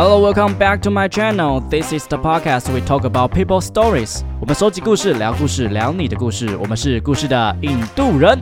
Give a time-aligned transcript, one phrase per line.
[0.00, 1.58] Hello, welcome back to my channel.
[1.68, 4.22] This is the podcast we talk about people stories.
[4.40, 6.56] 我们收集故事，聊故事，聊你的故事。
[6.58, 8.38] 我们是故事的印度人。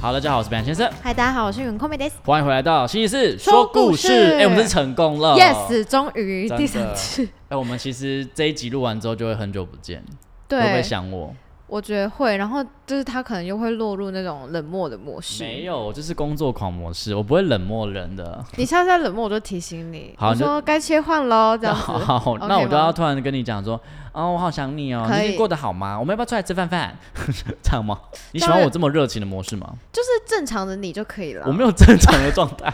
[0.00, 10.02] 好，大家好，我是白先生，嗨，大家好，我是云空美 d 欢迎回来到星期四说故事哎、我们真是成功了 Yes，终于真的第三次，哎、我们其实这一集录完之后就会很久不见，
[10.50, 11.32] 会不会对，想我？
[11.72, 15.42] 我觉得会，然后就是他可能又会落入那种冷漠的模式。
[15.42, 18.44] 没有，我就是工作狂模式，我不会冷漠人的。
[18.58, 21.80] 你下次再冷漠，我就提醒你，好说该切换喽，这样子。
[22.04, 23.80] 好，OK 那我就要突然跟你讲说，
[24.12, 25.98] 哦，我好想你哦，你最近过得好吗？
[25.98, 26.94] 我们要不要出来吃饭饭？
[27.64, 27.98] 这样吗？
[28.32, 29.72] 你喜欢我这么热情的模式吗？
[29.90, 31.44] 就是正常的你就可以了。
[31.46, 32.70] 我没有正常的状态，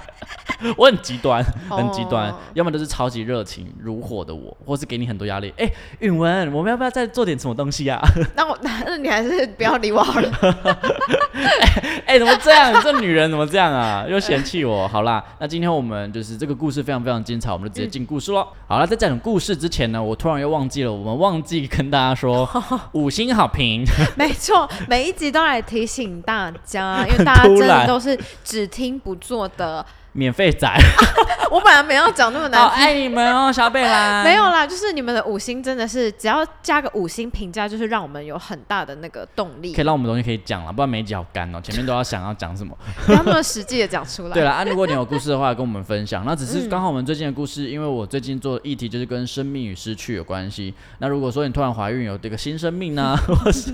[0.76, 5.52] 我很极端，很极端哦，要么就是超级热情如火的我，或是给你很多压力。
[5.56, 8.00] 哎，允文，我们要不要再做点什么东西啊？
[8.34, 10.30] 那我那 那你还是不要理我好了。
[12.06, 12.80] 哎，怎么这样？
[12.82, 14.04] 这女人怎么这样啊？
[14.08, 14.88] 又嫌弃我。
[14.88, 18.46] 好啦，那今天我们就是这个故事非常非常精彩，我们就直接进故事喽。
[18.66, 22.48] 好了，在讲故事之前呢，我突然又忘记了，我们忘记跟大家说
[22.92, 23.84] 五星好评。
[24.16, 29.84] 没错，每一集都来提醒大家，因为大家真的都是只听不做的。
[30.18, 30.68] 免费仔，
[31.48, 32.84] 我本来没有讲那么好难听。
[32.84, 34.24] 爱你们哦， 小贝啦。
[34.24, 42.76] 没有啦，就是你们的五星真的是只要加个五星评价，就是让我们有很大的那个动力可以，让我们东西可以讲了，不然每一集好干哦， 前面都要想要讲什么。
[43.06, 44.34] 不要那么实际的讲出来。
[44.34, 46.24] 对了啊，如果你有故事的话，跟我们分享。
[46.26, 50.74] 那只是嗯刚好我们最近的故事，因为我最近做的议题就是跟生命与失去有关系。
[50.98, 53.72] 那如果说你突然怀孕有这个新生命呢，或是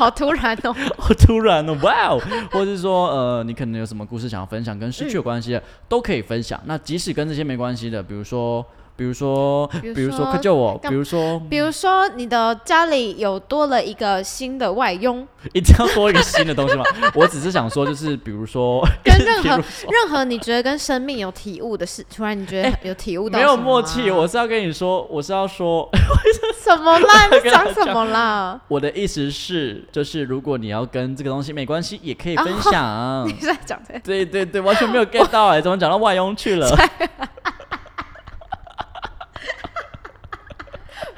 [0.00, 0.72] 好突然哦。
[0.96, 2.18] 好突然哦，哇哦，
[2.50, 6.58] 或是说呃，你可能有什么故事想要分享，跟失去有关系的，都可以分享。
[6.64, 8.64] 那即使跟这些没关系的，比如说，
[9.00, 10.76] 比如说，比如说，快救我！
[10.82, 16.84] 比如说，比如说你的家里有多了一个新的外佣，一定要多一个新的东西吗？
[17.16, 19.48] 我只是想说，就是比如说，跟 任何
[19.90, 25.88] 任何你觉得跟生命有体悟的事，突然你觉得有体悟到、没有默契，我是要跟你说，我是要说，
[26.62, 27.08] 什么啦？
[27.42, 28.60] 讲什么啦？
[28.68, 33.26] 我的意思是，就是如果你要跟这个东西没关系，也可以分享。
[33.26, 34.00] 你是在讲这个？
[34.00, 36.68] 对对对，完全没有 get 到哎、怎么讲到外佣去了？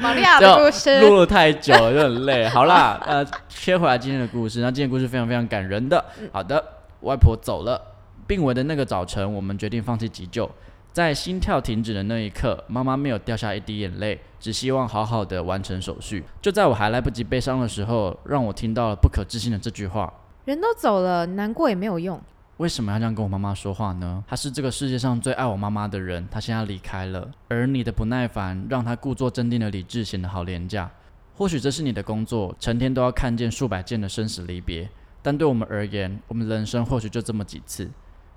[0.02, 1.00] 玛利亚就的故事。
[1.00, 2.48] 录了太久了，就很累。
[2.48, 4.60] 好啦， 呃，切回来今天的故事。
[4.60, 6.04] 那今天的故事非常非常感人的。
[6.32, 6.62] 好的，
[7.02, 7.80] 外婆走了，
[8.26, 10.50] 病危的那个早晨，我们决定放弃急救。
[10.92, 16.22] 在心跳停止的那一刻，妈妈没有掉下一滴眼泪，只希望好好的完成手续。
[16.42, 20.12] 就在我还来不及悲伤的时候，让我听到了不可置信的这句话：
[20.44, 22.20] 人都走了，难过也没有用。
[22.62, 24.22] 为什么要这样跟我妈妈说话呢？
[24.24, 30.88] 她是这个世界上最爱我妈妈的人，她现在离开了，而你的不耐烦让她故作镇定的理智显得好廉价。
[31.34, 34.88] 或许这是你的工作，成天都要看见数百件的生死离别，
[35.22, 37.90] 但对我们而言，我们人生或许就这么几次。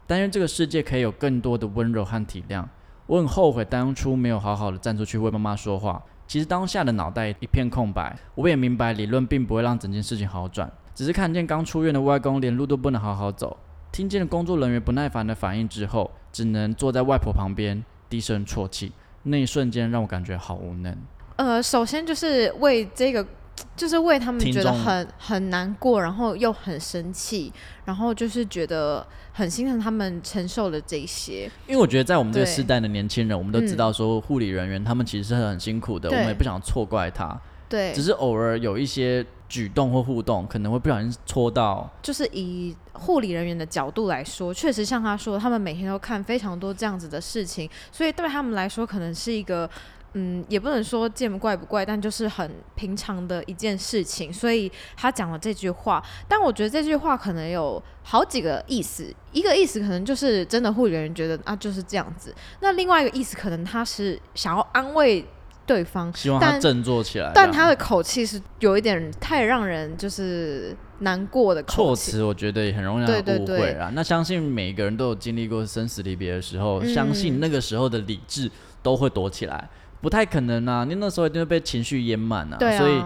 [0.07, 2.65] 但愿这个世界可以有更多的温柔和体谅。
[3.05, 6.01] 我很后悔当初没有好好的站出去为妈妈说话。
[6.25, 13.55] 其实当下的脑袋一片空白，我也明白理论并不会让整件事情好转，只是看见刚出院的外公连路都不能好好走，
[13.95, 18.91] 听见了工作人员不耐烦的反应之后，只能坐在外婆旁边低声啜泣。
[19.23, 20.93] 那一瞬间让我感觉好无能。
[21.37, 23.25] 呃，首先就是为这个，
[23.73, 27.53] 就是为他们觉得很很难过，然后又很生气，
[27.85, 31.49] 然后就是觉得很心疼他们承受了这些。
[31.65, 37.39] 因为我觉得在我们这个对时代的年轻人，我们都知嗯道说护理人员他们其实是很辛苦的，我们也不想错怪他，
[37.69, 41.89] 对，只是偶尔有一些举动或互动，可能会不小心戳到。
[42.01, 49.69] 就是以护理人员的角度来说，确实像他说，他们每天都看非常多这样子的事情，所以对他们来说，可能是一个。
[50.17, 56.01] 嗯，也不能说见怪不怪，但就是很平常的一件事情，所以他讲了这句话。
[56.25, 65.25] 但我觉得这句话可能有好几个意思，一个意思可能就是真的护理人员觉得啊就是这样子，那另外一个意思可能他是想要安慰
[65.65, 67.31] 对方，希望他振作起来。
[67.33, 71.75] 但他的口气是有一点太让人就是难过的口气。
[71.75, 73.91] 措辞，我觉得也很容易让人误会对啦。
[73.93, 78.49] 那相信每个人都有经历过生死离别的时候，嗯相信那个时候的理智
[78.83, 79.69] 都会躲起来，
[80.01, 80.83] 不太可能啊！
[80.83, 82.57] 你那时候一定会被情绪淹满啊。
[82.57, 83.01] 对啊，所以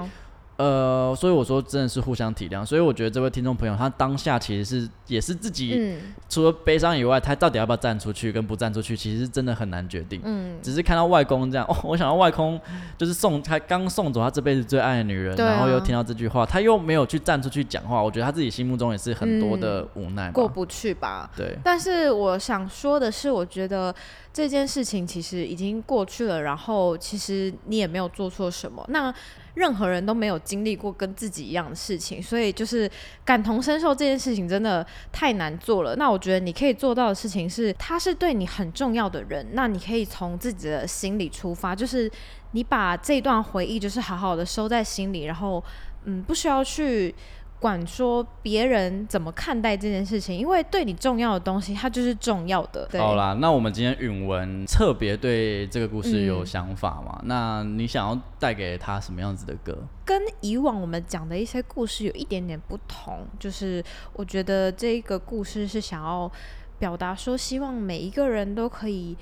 [0.59, 2.65] 呃，所以我说真的是互相体谅。
[2.65, 10.21] 所以我觉得这位听众朋友他当下其实是也是自己、嗯除了悲伤以外，他到底要不要站出去跟不站出去，其实真的很难决定。
[10.23, 12.59] 嗯，只是看到外公这样，哦，我想到外公
[12.99, 20.33] 就是送他刚送走他这辈子最爱的女人，啊然后又听到这句话，他又没有去站出去讲话，我觉得他自己心目中也是很多的无奈吧。
[20.33, 21.31] 过不去吧。
[21.35, 23.93] 对，但是我想说的是，我觉得
[24.39, 28.81] 这件事情其实已经过去了，然后其实你也没有做错什么。
[28.87, 29.13] 那
[29.55, 32.89] 任何人都没有经历过跟自己一样的事情，所以就是
[33.25, 35.93] 感同身受这件事情真的太难做了。
[35.97, 42.09] 那我觉得你可以做到的事情是，他是对你很重要的人，那你可以从自己的心里出发，就是
[42.51, 45.61] 你把这段回忆就是好好的收在心里，然后
[46.05, 47.13] 嗯，不需要去。
[47.59, 52.87] 管说别人怎么看待这件事情，因为对你重要的东西，它就是重要的。
[52.97, 57.21] 好啦，那我们今天允文特别对这个故事有想法嘛？
[57.25, 59.77] 那你想要带给他什么样子的歌？
[60.05, 63.83] 跟以往我们讲的一些故事有一点点不同，就是
[64.13, 66.31] 我觉得这个故事是想要
[66.79, 69.17] 表达说，希望每一个人都可以。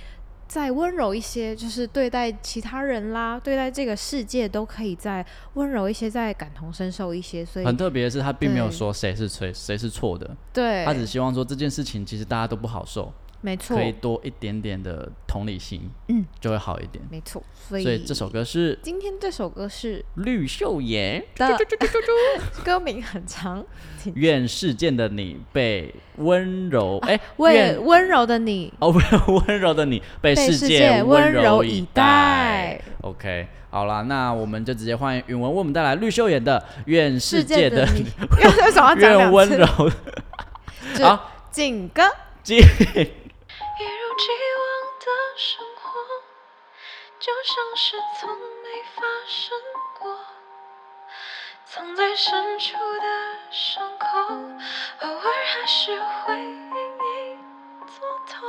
[0.48, 7.44] 再温柔一些，就是对待其他人啦，对待这个世界都可以再温柔一些，再感同身受一些。
[7.46, 13.14] 所以很特别的是，他并没有说谁是谁谁是错的，对他只希望说这件事情其实大家都不好受。
[13.42, 17.04] 没错，可以多一点点的同理心，嗯，就会好一点。
[17.12, 21.58] 没错，所以这首歌是今天这首歌是绿秀妍的，
[22.66, 23.64] 歌名很长。
[24.16, 28.90] 愿世界的你被温柔，哎，为温柔的你哦，
[29.48, 32.82] 温柔的你被世界温柔以待。
[33.02, 38.04] OK，好了，那我们就直接欢迎允文为我们带来绿秀妍的《愿世界的你》，
[38.98, 39.68] 愿温柔。
[41.04, 42.02] 好，景歌。
[42.50, 42.64] 一如
[44.18, 44.34] 既往
[45.00, 45.06] 的
[45.38, 45.92] 生活，
[47.20, 49.56] 就像是从没发生
[50.00, 50.18] 过。
[51.66, 53.06] 藏在深处的
[53.52, 54.08] 伤口，
[55.02, 57.40] 偶尔还是会隐隐
[57.86, 58.42] 作痛。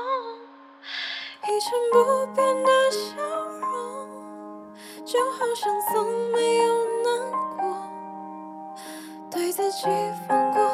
[1.45, 4.75] 一成不变的笑容，
[5.05, 7.67] 就好像从没有难过。
[9.31, 9.87] 对自己
[10.27, 10.67] 放过，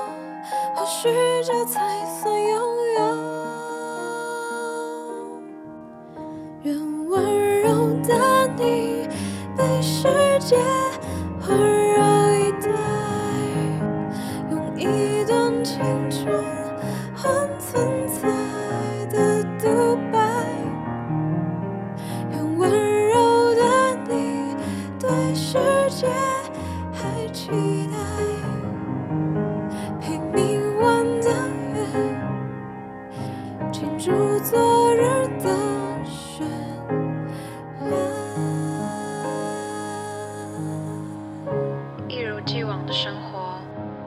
[0.77, 1.09] 或许
[1.43, 2.04] 这才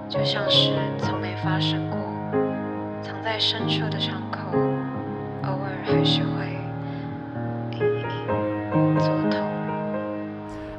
[0.10, 1.98] 就像是从没发生过，
[3.04, 4.40] 藏在深处的伤口，
[5.44, 6.58] 偶尔还是会
[7.74, 9.42] 隐隐作痛。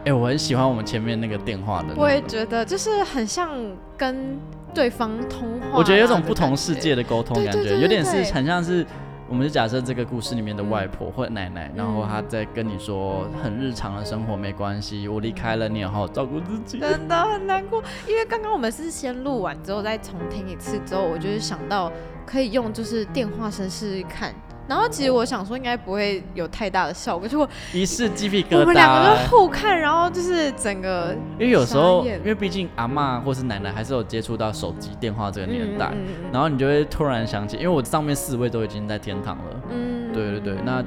[0.07, 3.51] 哎，我很喜欢我们前面那个电话的，我也觉得就是很像
[3.99, 4.39] 跟
[4.73, 8.87] 对方通话，我觉得有种不同世界的沟通感觉，有点是很像是。
[9.29, 16.79] 我们就假设这个故事里面的外婆或奶奶，然后她在跟你说很日常的生活没关系，我离开了你，好好照顾自己。
[16.79, 21.93] 真的很难过，因为刚刚我们是先录完之后再重听一次之后，我就是想到
[22.25, 24.35] 可以用就是电话声试试看。
[24.69, 28.61] 然后其实我想说应该不会有太大的效果，结果一试鸡皮疙瘩。
[28.61, 35.91] 我们两个就互看，然后就是整个，因为有时候因为毕竟阿妈或是奶奶还是有接触到手机电话这个年代，
[36.31, 40.85] 然后你就会突然想起，因为我上面四位都已经在天堂了，嗯，对对对，那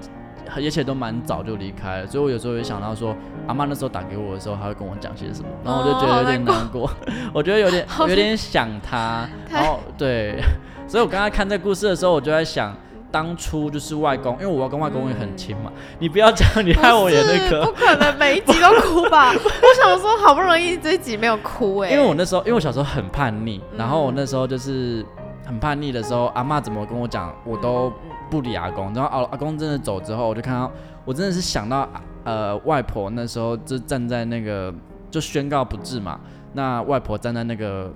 [0.56, 3.16] 而且都蛮早就离开了，所以我有时候会想到说
[3.48, 6.88] 阿妈那时候打给我的时候，她会跟我讲些什么，然后我就觉得有点难过，
[7.34, 10.40] 我觉得有点有点想她，然后对，
[10.88, 12.76] 所以我刚刚看这故事的时候，我就在想。
[13.12, 15.72] 当初就是外公，因为我跟外公也很亲嘛。
[16.00, 17.66] 你不要讲，你害我也那个。
[17.66, 19.32] 不 可能每一集都哭吧？
[19.36, 21.92] 我想说，好不容易这一集没有哭哎。
[21.92, 25.06] 因为我那时候，因为我小时候很叛逆，然后我那时候就是
[25.46, 27.92] 很叛逆的时候，阿妈怎么跟我讲，我都
[28.30, 28.94] 不理阿公。
[28.94, 30.72] 然后阿阿公真的走之后，我就看到，
[31.04, 31.88] 我真的是想到
[32.24, 34.74] 呃外婆那时候就站在那个
[35.10, 36.20] 就宣告不治嘛，
[36.54, 37.94] 那外婆站在那个。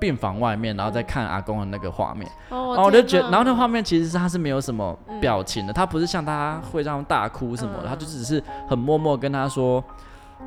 [0.00, 9.84] 病房外面，然后再看阿公的那个画面，然后我就觉得，然后那画面其实是他是没有什么表情的，他不是像他会这样大哭什么的，他就只是很默默跟他说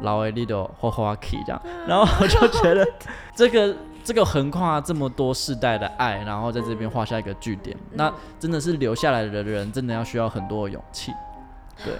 [0.01, 2.85] 老 A 你都花花 key 这样，然后我就觉得
[3.35, 11.13] 这个这个横跨这么多世代的爱，然后在这边画下一个句点，那真的是留下来的人真的要需要很多勇气，
[11.85, 11.93] 对，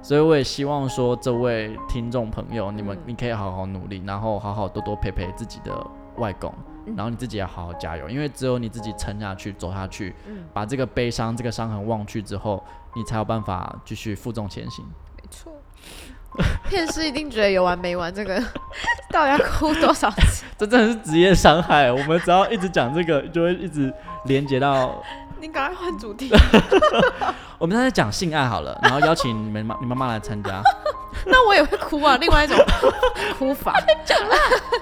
[0.00, 5.86] 所以我也希望说这位听众朋友，你们你可以好好努力，然后好好多多陪陪自己的
[6.16, 6.54] 外公。
[6.96, 10.14] 然后你自己要好好加油，因为只有你自己撑下去、走下去，
[10.52, 12.62] 把这个悲伤、这个伤痕忘去之后，
[12.94, 14.84] 你才有办法继续负重前行。
[15.16, 15.52] 没错，
[16.68, 18.42] 片师一定觉得有完没完，这个
[19.10, 20.44] 到底要哭多少次？
[20.58, 21.90] 这真的是职业伤害。
[21.90, 23.92] 我们只要一直讲这个，就会一直
[24.24, 25.02] 连接到。
[25.40, 26.30] 你赶快换主题。
[27.56, 30.62] 我们现在讲性爱好了，然后邀请你们妈、你妈妈来参加。
[31.26, 32.56] 那我也会哭啊，另外一种
[33.38, 33.74] 哭法。
[34.04, 34.34] 讲了，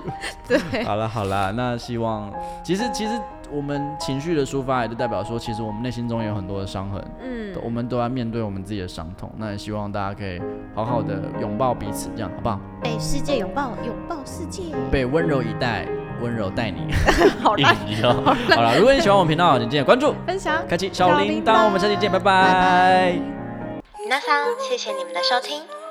[0.49, 2.33] 对，好了好了，那希望
[2.64, 3.12] 其实其实
[3.50, 9.30] 我们情绪的抒发，也就代表说，其实我们内心中也有很多的伤痕，嗯我们都要面对我们自己的伤痛。
[9.37, 10.40] 那也希望大家可以
[10.75, 12.61] 好好的拥抱彼此，这样好不好？
[12.83, 14.62] 被世界拥抱，拥抱世界。
[14.90, 15.87] 被温柔以待，
[16.21, 16.92] 温柔待你。
[17.42, 21.64] 好啦，硬要好了，如果你喜欢我们频道，请记得关注、分享，开启小铃铛。
[21.64, 23.14] 我们下期见，拜拜
[24.09, 25.77] 那桑，谢谢你们的收听。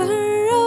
[0.00, 0.59] 温柔